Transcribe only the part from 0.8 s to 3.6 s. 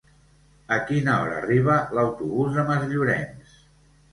quina hora arriba l'autobús de Masllorenç?